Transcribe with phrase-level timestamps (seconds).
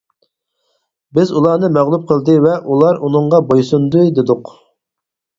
[1.17, 4.51] بىز: ئۇلارنى مەغلۇپ قىلدى ۋە ئۇلار ئۇنىڭغا بويسۇندى-دېدۇق.